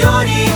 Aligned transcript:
Signori. 0.00 0.49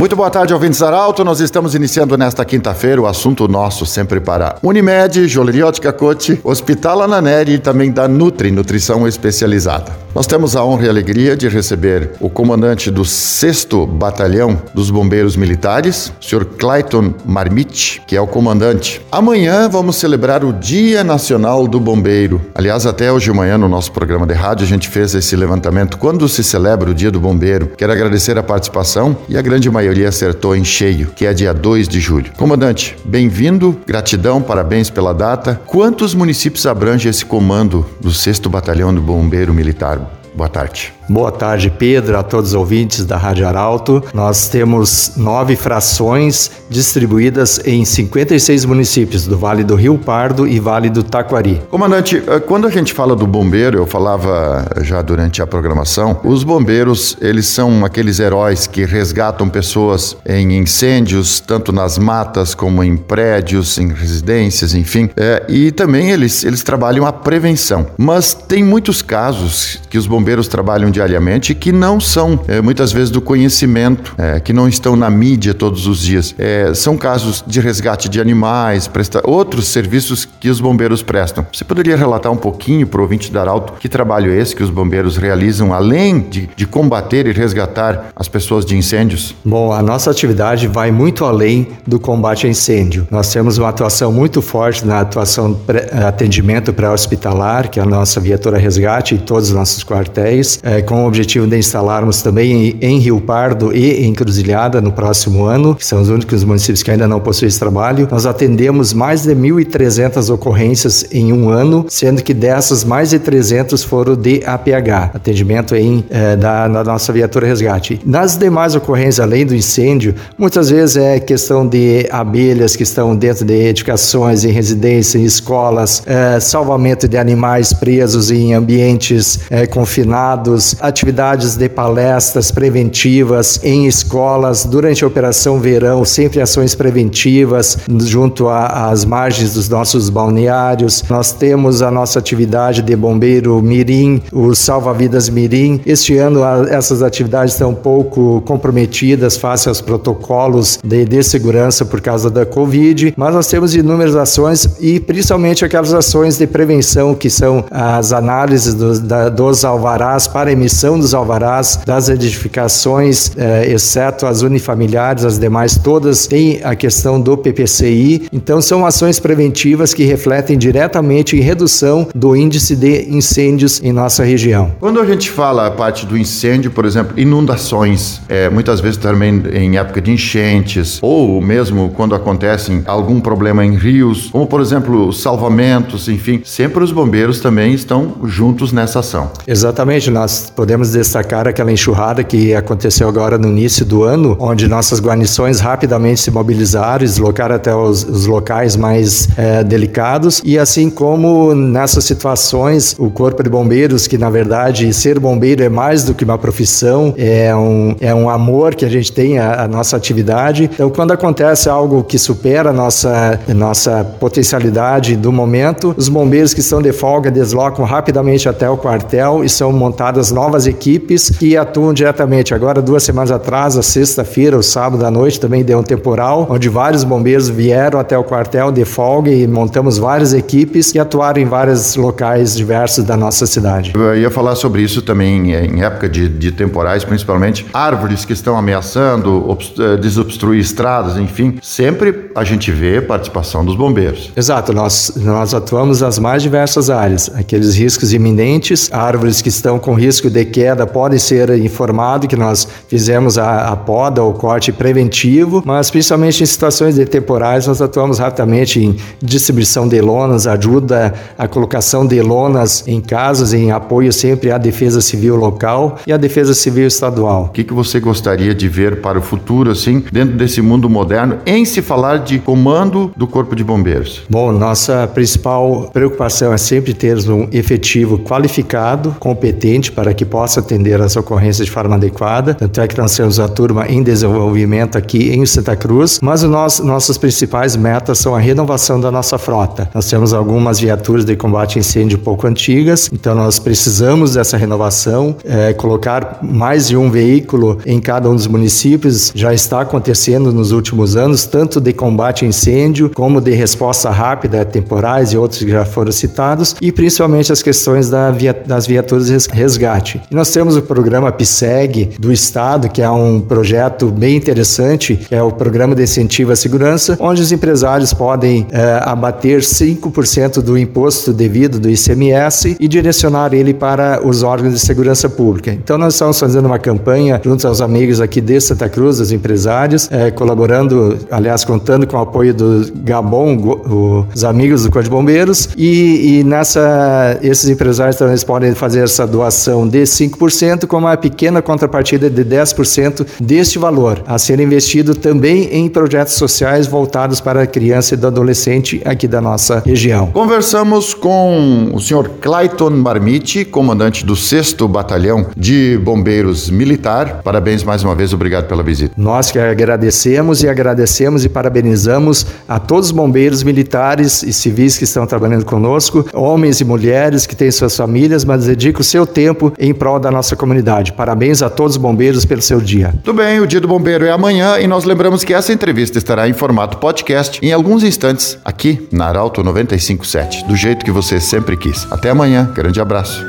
Muito 0.00 0.16
boa 0.16 0.30
tarde, 0.30 0.54
ouvintes 0.54 0.80
Arauto. 0.80 1.22
Nós 1.22 1.40
estamos 1.40 1.74
iniciando 1.74 2.16
nesta 2.16 2.42
quinta-feira 2.42 3.02
o 3.02 3.06
assunto 3.06 3.46
nosso 3.46 3.84
sempre 3.84 4.18
para 4.18 4.56
Unimed, 4.62 5.28
Joalheria 5.28 5.66
Ótica 5.66 5.92
Cote, 5.92 6.40
Hospital 6.42 7.02
Ananeri 7.02 7.52
e 7.52 7.58
também 7.58 7.92
da 7.92 8.08
Nutri, 8.08 8.50
Nutrição 8.50 9.06
Especializada. 9.06 9.92
Nós 10.14 10.26
temos 10.26 10.56
a 10.56 10.64
honra 10.64 10.86
e 10.86 10.88
alegria 10.88 11.36
de 11.36 11.48
receber 11.48 12.12
o 12.18 12.30
comandante 12.30 12.90
do 12.90 13.04
6 13.04 13.68
Batalhão 13.90 14.60
dos 14.74 14.90
Bombeiros 14.90 15.36
Militares, 15.36 16.10
Sr. 16.18 16.46
Clayton 16.46 17.14
Marmite, 17.26 18.02
que 18.06 18.16
é 18.16 18.20
o 18.20 18.26
comandante. 18.26 19.02
Amanhã 19.12 19.68
vamos 19.68 19.96
celebrar 19.96 20.42
o 20.44 20.52
Dia 20.52 21.04
Nacional 21.04 21.68
do 21.68 21.78
Bombeiro. 21.78 22.40
Aliás, 22.54 22.86
até 22.86 23.12
hoje 23.12 23.30
de 23.30 23.36
manhã 23.36 23.58
no 23.58 23.68
nosso 23.68 23.92
programa 23.92 24.26
de 24.26 24.32
rádio 24.32 24.64
a 24.64 24.68
gente 24.68 24.88
fez 24.88 25.14
esse 25.14 25.36
levantamento. 25.36 25.98
Quando 25.98 26.26
se 26.26 26.42
celebra 26.42 26.90
o 26.90 26.94
Dia 26.94 27.10
do 27.10 27.20
Bombeiro? 27.20 27.72
Quero 27.76 27.92
agradecer 27.92 28.38
a 28.38 28.42
participação 28.42 29.14
e 29.28 29.36
a 29.36 29.42
grande 29.42 29.70
maioria 29.70 29.89
acertou 30.06 30.54
em 30.54 30.64
cheio, 30.64 31.10
que 31.14 31.26
é 31.26 31.32
dia 31.32 31.52
2 31.52 31.88
de 31.88 32.00
julho. 32.00 32.32
Comandante, 32.36 32.96
bem-vindo, 33.04 33.78
gratidão, 33.86 34.40
parabéns 34.40 34.88
pela 34.88 35.12
data. 35.12 35.60
Quantos 35.66 36.14
municípios 36.14 36.66
abrange 36.66 37.08
esse 37.08 37.24
comando 37.24 37.84
do 38.00 38.12
6 38.12 38.40
Batalhão 38.40 38.94
do 38.94 39.00
Bombeiro 39.00 39.52
Militar? 39.52 40.19
Boa 40.34 40.48
tarde. 40.48 40.92
Boa 41.10 41.32
tarde, 41.32 41.72
Pedro, 41.76 42.16
a 42.16 42.22
todos 42.22 42.50
os 42.50 42.54
ouvintes 42.54 43.04
da 43.04 43.16
Rádio 43.16 43.44
Arauto. 43.44 44.00
Nós 44.14 44.46
temos 44.46 45.14
nove 45.16 45.56
frações 45.56 46.52
distribuídas 46.70 47.60
em 47.64 47.84
56 47.84 48.64
municípios 48.64 49.26
do 49.26 49.36
Vale 49.36 49.64
do 49.64 49.74
Rio 49.74 49.98
Pardo 49.98 50.46
e 50.46 50.60
Vale 50.60 50.88
do 50.88 51.02
Taquari. 51.02 51.60
Comandante, 51.68 52.22
eh, 52.24 52.38
quando 52.38 52.68
a 52.68 52.70
gente 52.70 52.92
fala 52.92 53.16
do 53.16 53.26
bombeiro, 53.26 53.78
eu 53.78 53.86
falava 53.88 54.64
já 54.82 55.02
durante 55.02 55.42
a 55.42 55.46
programação, 55.48 56.20
os 56.22 56.44
bombeiros, 56.44 57.16
eles 57.20 57.48
são 57.48 57.84
aqueles 57.84 58.20
heróis 58.20 58.68
que 58.68 58.84
resgatam 58.84 59.48
pessoas 59.48 60.16
em 60.24 60.56
incêndios, 60.58 61.40
tanto 61.40 61.72
nas 61.72 61.98
matas 61.98 62.54
como 62.54 62.84
em 62.84 62.96
prédios, 62.96 63.78
em 63.78 63.88
residências, 63.92 64.76
enfim. 64.76 65.10
É, 65.16 65.44
e 65.48 65.72
também 65.72 66.12
eles, 66.12 66.44
eles 66.44 66.62
trabalham 66.62 67.04
a 67.04 67.12
prevenção. 67.12 67.88
Mas 67.98 68.32
tem 68.32 68.62
muitos 68.62 69.02
casos 69.02 69.80
que 69.90 69.98
os 69.98 70.06
bombeiros 70.06 70.19
trabalham 70.48 70.90
de 70.90 71.00
diariamente 71.00 71.54
que 71.54 71.72
não 71.72 71.98
são 71.98 72.40
é, 72.46 72.60
muitas 72.60 72.92
vezes 72.92 73.10
do 73.10 73.22
conhecimento, 73.22 74.14
é, 74.18 74.38
que 74.38 74.52
não 74.52 74.68
estão 74.68 74.94
na 74.94 75.08
mídia 75.08 75.54
todos 75.54 75.86
os 75.86 76.00
dias. 76.00 76.34
É, 76.38 76.72
são 76.74 76.96
casos 76.96 77.42
de 77.46 77.58
resgate 77.58 78.08
de 78.08 78.20
animais, 78.20 78.86
presta... 78.86 79.22
outros 79.24 79.68
serviços 79.68 80.28
que 80.38 80.50
os 80.50 80.60
bombeiros 80.60 81.02
prestam. 81.02 81.46
Você 81.52 81.64
poderia 81.64 81.96
relatar 81.96 82.30
um 82.30 82.36
pouquinho 82.36 82.86
para 82.86 83.00
o 83.00 83.02
ouvinte 83.02 83.32
da 83.32 83.40
Arauto 83.40 83.74
que 83.80 83.88
trabalho 83.88 84.30
é 84.30 84.36
esse 84.36 84.54
que 84.54 84.62
os 84.62 84.68
bombeiros 84.68 85.16
realizam 85.16 85.72
além 85.72 86.20
de, 86.20 86.50
de 86.54 86.66
combater 86.66 87.26
e 87.26 87.32
resgatar 87.32 88.10
as 88.14 88.28
pessoas 88.28 88.64
de 88.64 88.76
incêndios? 88.76 89.34
Bom, 89.44 89.72
a 89.72 89.82
nossa 89.82 90.10
atividade 90.10 90.66
vai 90.68 90.90
muito 90.90 91.24
além 91.24 91.68
do 91.86 91.98
combate 91.98 92.46
a 92.46 92.50
incêndio. 92.50 93.06
Nós 93.10 93.32
temos 93.32 93.56
uma 93.56 93.68
atuação 93.68 94.12
muito 94.12 94.42
forte 94.42 94.86
na 94.86 95.00
atuação 95.00 95.54
pré, 95.54 95.88
atendimento 96.06 96.72
pré-hospitalar, 96.72 97.70
que 97.70 97.80
é 97.80 97.82
a 97.82 97.86
nossa 97.86 98.20
viatura 98.20 98.58
resgate 98.58 99.14
em 99.14 99.18
todos 99.18 99.48
os 99.48 99.54
nossos 99.54 99.82
quartéis, 100.10 100.58
é, 100.62 100.82
com 100.82 101.04
o 101.04 101.06
objetivo 101.06 101.46
de 101.46 101.56
instalarmos 101.56 102.22
também 102.22 102.76
em 102.80 102.98
Rio 102.98 103.20
Pardo 103.20 103.74
e 103.74 104.04
em 104.04 104.12
Cruzilhada 104.12 104.80
no 104.80 104.92
próximo 104.92 105.44
ano, 105.44 105.74
que 105.74 105.86
são 105.86 106.00
os 106.00 106.08
únicos 106.08 106.42
municípios 106.42 106.82
que 106.82 106.90
ainda 106.90 107.06
não 107.06 107.20
possuem 107.20 107.48
esse 107.48 107.58
trabalho. 107.58 108.08
Nós 108.10 108.26
atendemos 108.26 108.92
mais 108.92 109.22
de 109.22 109.34
1.300 109.34 110.32
ocorrências 110.32 111.06
em 111.12 111.32
um 111.32 111.48
ano, 111.48 111.86
sendo 111.88 112.22
que 112.22 112.34
dessas 112.34 112.84
mais 112.84 113.10
de 113.10 113.18
300 113.18 113.84
foram 113.84 114.16
de 114.16 114.42
APH, 114.44 115.14
atendimento 115.14 115.74
em, 115.76 116.04
eh, 116.10 116.36
da, 116.36 116.68
na 116.68 116.82
nossa 116.82 117.12
viatura 117.12 117.46
resgate. 117.46 118.00
Nas 118.04 118.36
demais 118.36 118.74
ocorrências, 118.74 119.20
além 119.20 119.46
do 119.46 119.54
incêndio, 119.54 120.14
muitas 120.36 120.70
vezes 120.70 120.96
é 120.96 121.20
questão 121.20 121.66
de 121.66 122.06
abelhas 122.10 122.74
que 122.74 122.82
estão 122.82 123.14
dentro 123.14 123.44
de 123.44 123.54
edificações, 123.68 124.44
em 124.44 124.50
residências, 124.50 125.20
em 125.20 125.24
escolas, 125.24 126.02
eh, 126.06 126.40
salvamento 126.40 127.06
de 127.06 127.16
animais 127.16 127.72
presos 127.72 128.30
em 128.30 128.54
ambientes 128.54 129.40
eh, 129.50 129.66
confinados, 130.00 130.74
atividades 130.80 131.56
de 131.56 131.68
palestras 131.68 132.50
preventivas 132.50 133.60
em 133.62 133.86
escolas 133.86 134.64
durante 134.64 135.04
a 135.04 135.06
Operação 135.06 135.58
Verão, 135.58 136.04
sempre 136.04 136.40
ações 136.40 136.74
preventivas 136.74 137.78
junto 138.04 138.48
às 138.48 139.04
margens 139.04 139.54
dos 139.54 139.68
nossos 139.68 140.08
balneários. 140.08 141.04
Nós 141.08 141.32
temos 141.32 141.82
a 141.82 141.90
nossa 141.90 142.18
atividade 142.18 142.82
de 142.82 142.96
bombeiro 142.96 143.60
Mirim, 143.60 144.22
o 144.32 144.54
Salva-Vidas 144.54 145.28
Mirim. 145.28 145.80
Este 145.84 146.16
ano 146.16 146.40
essas 146.68 147.02
atividades 147.02 147.54
estão 147.54 147.70
um 147.70 147.74
pouco 147.74 148.42
comprometidas 148.46 149.36
face 149.36 149.68
aos 149.68 149.80
protocolos 149.80 150.78
de, 150.82 151.04
de 151.04 151.22
segurança 151.22 151.84
por 151.84 152.00
causa 152.00 152.30
da 152.30 152.46
Covid, 152.46 153.12
mas 153.16 153.34
nós 153.34 153.46
temos 153.46 153.74
inúmeras 153.74 154.16
ações 154.16 154.68
e 154.80 154.98
principalmente 154.98 155.64
aquelas 155.64 155.92
ações 155.92 156.38
de 156.38 156.46
prevenção 156.46 157.14
que 157.14 157.28
são 157.28 157.64
as 157.70 158.12
análises 158.12 158.74
dos, 158.74 158.98
da, 158.98 159.28
dos 159.28 159.64
alvarás 159.90 160.28
para 160.28 160.52
emissão 160.52 160.70
emissão 160.70 160.98
dos 160.98 161.14
alvarás 161.14 161.80
das 161.84 162.08
edificações, 162.08 163.32
eh, 163.36 163.72
exceto 163.72 164.24
as 164.24 164.42
unifamiliares, 164.42 165.24
as 165.24 165.38
demais 165.38 165.76
todas 165.76 166.26
têm 166.26 166.60
a 166.62 166.76
questão 166.76 167.20
do 167.20 167.36
PPCI. 167.36 168.28
Então 168.32 168.62
são 168.62 168.86
ações 168.86 169.18
preventivas 169.18 169.92
que 169.92 170.04
refletem 170.04 170.56
diretamente 170.56 171.36
em 171.36 171.40
redução 171.40 172.06
do 172.14 172.36
índice 172.36 172.76
de 172.76 173.08
incêndios 173.10 173.80
em 173.82 173.92
nossa 173.92 174.22
região. 174.22 174.72
Quando 174.78 175.00
a 175.00 175.04
gente 175.04 175.28
fala 175.28 175.66
a 175.66 175.70
parte 175.70 176.06
do 176.06 176.16
incêndio, 176.16 176.70
por 176.70 176.84
exemplo, 176.84 177.18
inundações, 177.18 178.20
é, 178.28 178.48
muitas 178.48 178.80
vezes 178.80 178.96
também 178.96 179.42
em 179.52 179.76
época 179.76 180.00
de 180.00 180.12
enchentes, 180.12 180.98
ou 181.02 181.40
mesmo 181.40 181.90
quando 181.96 182.14
acontece 182.14 182.82
algum 182.86 183.20
problema 183.20 183.64
em 183.64 183.76
rios, 183.76 184.28
como 184.30 184.46
por 184.46 184.60
exemplo 184.60 185.12
salvamentos, 185.12 186.08
enfim, 186.08 186.40
sempre 186.44 186.84
os 186.84 186.92
bombeiros 186.92 187.40
também 187.40 187.74
estão 187.74 188.14
juntos 188.24 188.72
nessa 188.72 189.00
ação. 189.00 189.30
Exatamente, 189.46 189.79
nós 190.10 190.52
Podemos 190.54 190.92
destacar 190.92 191.48
aquela 191.48 191.72
enxurrada 191.72 192.22
que 192.22 192.54
aconteceu 192.54 193.08
agora 193.08 193.38
no 193.38 193.48
início 193.48 193.84
do 193.84 194.02
ano, 194.02 194.36
onde 194.38 194.68
nossas 194.68 195.00
guarnições 195.00 195.58
rapidamente 195.58 196.20
se 196.20 196.30
mobilizaram, 196.30 196.98
deslocaram 196.98 197.54
até 197.54 197.74
os, 197.74 198.04
os 198.04 198.26
locais 198.26 198.76
mais 198.76 199.28
é, 199.38 199.64
delicados. 199.64 200.42
E 200.44 200.58
assim 200.58 200.90
como 200.90 201.54
nessas 201.54 202.04
situações, 202.04 202.94
o 202.98 203.10
Corpo 203.10 203.42
de 203.42 203.48
Bombeiros, 203.48 204.06
que 204.06 204.18
na 204.18 204.28
verdade 204.28 204.92
ser 204.92 205.18
bombeiro 205.18 205.62
é 205.62 205.68
mais 205.68 206.04
do 206.04 206.12
que 206.12 206.24
uma 206.24 206.36
profissão, 206.36 207.14
é 207.16 207.54
um, 207.56 207.96
é 208.00 208.14
um 208.14 208.28
amor 208.28 208.74
que 208.74 208.84
a 208.84 208.88
gente 208.88 209.10
tem 209.12 209.38
a, 209.38 209.62
a 209.64 209.68
nossa 209.68 209.96
atividade. 209.96 210.70
Então, 210.72 210.90
quando 210.90 211.12
acontece 211.12 211.68
algo 211.68 212.04
que 212.04 212.18
supera 212.18 212.70
a 212.70 212.72
nossa, 212.72 213.40
a 213.48 213.54
nossa 213.54 214.04
potencialidade 214.18 215.16
do 215.16 215.32
momento, 215.32 215.94
os 215.96 216.08
bombeiros 216.08 216.52
que 216.52 216.60
estão 216.60 216.82
de 216.82 216.92
folga 216.92 217.30
deslocam 217.30 217.84
rapidamente 217.84 218.48
até 218.48 218.68
o 218.68 218.76
quartel 218.76 219.42
e 219.42 219.48
são 219.48 219.69
montadas 219.72 220.30
novas 220.30 220.50
novas 220.50 220.66
equipes 220.66 221.30
que 221.30 221.56
atuam 221.56 221.94
diretamente. 221.94 222.52
Agora, 222.52 222.82
duas 222.82 223.04
semanas 223.04 223.30
atrás, 223.30 223.76
a 223.76 223.82
sexta-feira, 223.82 224.58
o 224.58 224.62
sábado 224.62 225.06
à 225.06 225.10
noite, 225.10 225.38
também 225.38 225.62
deu 225.62 225.78
um 225.78 225.82
temporal, 225.82 226.48
onde 226.50 226.68
vários 226.68 227.04
bombeiros 227.04 227.48
vieram 227.48 228.00
até 228.00 228.18
o 228.18 228.24
quartel 228.24 228.72
de 228.72 228.84
folga 228.84 229.30
e 229.30 229.46
montamos 229.46 229.96
várias 229.96 230.34
equipes 230.34 230.90
que 230.90 230.98
atuaram 230.98 231.40
em 231.40 231.44
vários 231.44 231.94
locais 231.94 232.56
diversos 232.56 233.04
da 233.04 233.16
nossa 233.16 233.46
cidade. 233.46 233.92
Eu 233.94 234.16
ia 234.16 234.30
falar 234.30 234.56
sobre 234.56 234.82
isso 234.82 235.02
também 235.02 235.52
em 235.52 235.82
época 235.82 236.08
de, 236.08 236.28
de 236.28 236.50
temporais, 236.50 237.04
principalmente 237.04 237.64
árvores 237.72 238.24
que 238.24 238.32
estão 238.32 238.56
ameaçando 238.56 239.56
eh, 239.78 239.96
desobstruir 239.98 240.60
estradas, 240.60 241.16
enfim, 241.16 241.58
sempre 241.62 242.30
a 242.34 242.42
gente 242.42 242.72
vê 242.72 243.00
participação 243.00 243.64
dos 243.64 243.76
bombeiros. 243.76 244.32
Exato, 244.36 244.72
nós, 244.72 245.12
nós 245.16 245.54
atuamos 245.54 246.00
nas 246.00 246.18
mais 246.18 246.42
diversas 246.42 246.90
áreas, 246.90 247.30
aqueles 247.34 247.76
riscos 247.76 248.12
iminentes, 248.12 248.90
árvores 248.92 249.40
que 249.40 249.48
estão 249.60 249.78
com 249.78 249.94
risco 249.94 250.30
de 250.30 250.44
queda 250.44 250.86
podem 250.86 251.18
ser 251.18 251.50
informados 251.58 252.26
que 252.26 252.36
nós 252.36 252.66
fizemos 252.88 253.38
a, 253.38 253.68
a 253.68 253.76
poda 253.76 254.22
ou 254.22 254.32
corte 254.32 254.72
preventivo, 254.72 255.62
mas 255.64 255.90
principalmente 255.90 256.42
em 256.42 256.46
situações 256.46 256.96
de 256.96 257.04
temporais 257.04 257.66
nós 257.66 257.80
atuamos 257.80 258.18
rapidamente 258.18 258.80
em 258.80 258.96
distribuição 259.22 259.86
de 259.86 260.00
lonas, 260.00 260.46
ajuda 260.46 261.14
a 261.38 261.46
colocação 261.46 262.06
de 262.06 262.20
lonas 262.22 262.84
em 262.88 263.00
casas 263.00 263.52
em 263.52 263.70
apoio 263.70 264.12
sempre 264.12 264.50
à 264.50 264.58
defesa 264.58 265.00
civil 265.00 265.36
local 265.36 265.98
e 266.06 266.12
à 266.12 266.16
defesa 266.16 266.54
civil 266.54 266.86
estadual. 266.86 267.44
O 267.44 267.48
que, 267.50 267.62
que 267.62 267.74
você 267.74 268.00
gostaria 268.00 268.54
de 268.54 268.68
ver 268.68 269.00
para 269.00 269.18
o 269.18 269.22
futuro, 269.22 269.70
assim, 269.70 270.02
dentro 270.10 270.36
desse 270.36 270.62
mundo 270.62 270.88
moderno, 270.88 271.38
em 271.44 271.64
se 271.64 271.82
falar 271.82 272.18
de 272.18 272.38
comando 272.38 273.12
do 273.16 273.26
Corpo 273.26 273.54
de 273.54 273.62
Bombeiros? 273.62 274.22
Bom, 274.28 274.52
nossa 274.52 275.06
principal 275.06 275.90
preocupação 275.92 276.52
é 276.52 276.58
sempre 276.58 276.94
ter 276.94 277.18
um 277.28 277.48
efetivo 277.52 278.18
qualificado, 278.18 279.14
competente 279.18 279.49
competente 279.50 279.90
para 279.90 280.14
que 280.14 280.24
possa 280.24 280.60
atender 280.60 281.00
as 281.00 281.16
ocorrências 281.16 281.66
de 281.66 281.72
forma 281.72 281.96
adequada. 281.96 282.54
Tanto 282.54 282.80
é 282.80 282.86
que 282.86 282.96
nós 282.96 283.16
temos 283.16 283.40
a 283.40 283.48
turma 283.48 283.86
em 283.88 284.02
desenvolvimento 284.02 284.96
aqui 284.96 285.30
em 285.30 285.44
Santa 285.44 285.74
Cruz, 285.74 286.20
mas 286.22 286.42
nós, 286.42 286.78
nossas 286.80 287.18
principais 287.18 287.76
metas 287.76 288.18
são 288.18 288.34
a 288.34 288.38
renovação 288.38 289.00
da 289.00 289.10
nossa 289.10 289.38
frota. 289.38 289.90
Nós 289.94 290.08
temos 290.08 290.32
algumas 290.32 290.78
viaturas 290.78 291.24
de 291.24 291.34
combate 291.36 291.78
a 291.78 291.80
incêndio 291.80 292.18
pouco 292.18 292.46
antigas, 292.46 293.10
então 293.12 293.34
nós 293.34 293.58
precisamos 293.58 294.34
dessa 294.34 294.56
renovação, 294.56 295.36
é, 295.44 295.72
colocar 295.72 296.38
mais 296.42 296.88
de 296.88 296.96
um 296.96 297.10
veículo 297.10 297.78
em 297.84 298.00
cada 298.00 298.28
um 298.30 298.34
dos 298.34 298.46
municípios. 298.46 299.32
Já 299.34 299.52
está 299.52 299.80
acontecendo 299.80 300.52
nos 300.52 300.72
últimos 300.72 301.16
anos, 301.16 301.44
tanto 301.44 301.80
de 301.80 301.92
combate 301.92 302.44
a 302.44 302.48
incêndio 302.48 303.10
como 303.14 303.40
de 303.40 303.52
resposta 303.52 304.10
rápida, 304.10 304.64
temporais 304.64 305.32
e 305.32 305.36
outros 305.36 305.62
que 305.62 305.70
já 305.70 305.84
foram 305.84 306.12
citados, 306.12 306.76
e 306.80 306.92
principalmente 306.92 307.52
as 307.52 307.62
questões 307.62 308.08
da 308.08 308.30
via, 308.30 308.52
das 308.52 308.86
viaturas 308.86 309.30
resgate. 309.46 310.20
E 310.30 310.34
nós 310.34 310.50
temos 310.50 310.76
o 310.76 310.82
programa 310.82 311.30
PSEG 311.32 312.10
do 312.18 312.32
Estado, 312.32 312.88
que 312.88 313.02
é 313.02 313.10
um 313.10 313.40
projeto 313.40 314.06
bem 314.06 314.36
interessante, 314.36 315.16
que 315.16 315.34
é 315.34 315.42
o 315.42 315.52
Programa 315.52 315.94
de 315.94 316.02
Incentivo 316.02 316.52
à 316.52 316.56
Segurança, 316.56 317.16
onde 317.20 317.42
os 317.42 317.52
empresários 317.52 318.12
podem 318.12 318.66
é, 318.70 319.00
abater 319.04 319.60
5% 319.60 320.60
do 320.60 320.78
imposto 320.78 321.32
devido 321.32 321.78
do 321.78 321.88
ICMS 321.88 322.76
e 322.78 322.88
direcionar 322.88 323.52
ele 323.54 323.74
para 323.74 324.20
os 324.26 324.42
órgãos 324.42 324.74
de 324.74 324.80
segurança 324.80 325.28
pública. 325.28 325.72
Então 325.72 325.98
nós 325.98 326.14
estamos 326.14 326.38
fazendo 326.38 326.66
uma 326.66 326.78
campanha 326.78 327.40
junto 327.44 327.66
aos 327.66 327.80
amigos 327.80 328.20
aqui 328.20 328.40
de 328.40 328.60
Santa 328.60 328.88
Cruz, 328.88 329.20
os 329.20 329.32
empresários, 329.32 330.08
é, 330.10 330.30
colaborando, 330.30 331.18
aliás, 331.30 331.64
contando 331.64 332.06
com 332.06 332.16
o 332.16 332.20
apoio 332.20 332.54
do 332.54 332.90
Gabon, 333.02 334.26
os 334.34 334.44
amigos 334.44 334.82
do 334.82 334.90
Corpo 334.90 335.04
de 335.04 335.10
Bombeiros, 335.10 335.68
e, 335.76 336.38
e 336.40 336.44
nessa 336.44 337.38
esses 337.42 337.68
empresários 337.68 338.16
também 338.16 338.36
podem 338.38 338.74
fazer 338.74 339.04
essa 339.04 339.19
doação 339.26 339.86
de 339.86 340.02
5% 340.02 340.86
com 340.86 340.98
uma 340.98 341.16
pequena 341.16 341.62
contrapartida 341.62 342.30
de 342.30 342.44
10% 342.44 343.26
deste 343.40 343.78
valor 343.78 344.22
a 344.26 344.38
ser 344.38 344.60
investido 344.60 345.14
também 345.14 345.68
em 345.72 345.88
projetos 345.88 346.34
sociais 346.34 346.86
voltados 346.86 347.40
para 347.40 347.62
a 347.62 347.66
criança 347.66 348.14
e 348.14 348.16
do 348.16 348.26
adolescente 348.26 349.00
aqui 349.04 349.26
da 349.26 349.40
nossa 349.40 349.82
região. 349.84 350.28
Conversamos 350.28 351.14
com 351.14 351.90
o 351.92 352.00
senhor 352.00 352.28
Clayton 352.40 352.90
Marmite, 352.90 353.64
comandante 353.64 354.24
do 354.24 354.36
6 354.36 354.74
Batalhão 354.88 355.46
de 355.56 355.98
Bombeiros 356.02 356.70
Militar. 356.70 357.40
Parabéns 357.42 357.82
mais 357.82 358.02
uma 358.02 358.14
vez, 358.14 358.32
obrigado 358.32 358.66
pela 358.66 358.82
visita. 358.82 359.12
Nós 359.16 359.50
que 359.50 359.58
agradecemos 359.58 360.62
e 360.62 360.68
agradecemos 360.68 361.44
e 361.44 361.48
parabenizamos 361.48 362.46
a 362.68 362.78
todos 362.78 363.06
os 363.06 363.12
bombeiros 363.12 363.62
militares 363.62 364.42
e 364.42 364.52
civis 364.52 364.96
que 364.96 365.04
estão 365.04 365.26
trabalhando 365.26 365.64
conosco, 365.64 366.26
homens 366.32 366.80
e 366.80 366.84
mulheres 366.84 367.46
que 367.46 367.56
têm 367.56 367.70
suas 367.70 367.96
famílias, 367.96 368.44
mas 368.44 368.64
dedicam 368.64 369.02
seu 369.10 369.26
tempo 369.26 369.72
em 369.78 369.92
prol 369.92 370.20
da 370.20 370.30
nossa 370.30 370.54
comunidade. 370.54 371.12
Parabéns 371.12 371.62
a 371.62 371.68
todos 371.68 371.96
os 371.96 372.02
bombeiros 372.02 372.44
pelo 372.44 372.62
seu 372.62 372.80
dia. 372.80 373.12
Tudo 373.24 373.36
bem, 373.36 373.60
o 373.60 373.66
dia 373.66 373.80
do 373.80 373.88
bombeiro 373.88 374.24
é 374.24 374.30
amanhã 374.30 374.78
e 374.78 374.86
nós 374.86 375.04
lembramos 375.04 375.42
que 375.42 375.52
essa 375.52 375.72
entrevista 375.72 376.16
estará 376.18 376.48
em 376.48 376.52
formato 376.52 376.98
podcast 376.98 377.58
em 377.62 377.72
alguns 377.72 378.04
instantes 378.04 378.58
aqui 378.64 379.08
na 379.12 379.26
Arauto 379.26 379.62
957, 379.62 380.64
do 380.66 380.76
jeito 380.76 381.04
que 381.04 381.10
você 381.10 381.40
sempre 381.40 381.76
quis. 381.76 382.06
Até 382.10 382.30
amanhã, 382.30 382.70
grande 382.74 383.00
abraço. 383.00 383.44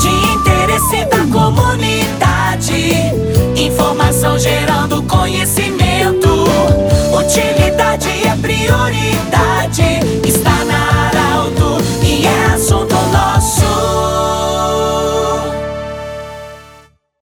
De 0.00 0.08
interesse 0.08 1.04
da 1.06 1.24
comunidade, 1.32 2.92
informação 3.56 4.38
gerando 4.38 5.02
conhecimento. 5.02 5.63